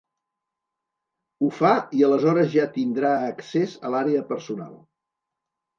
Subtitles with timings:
[1.47, 4.75] Ho fa i aleshores ja tindrà accés a l'àrea personal.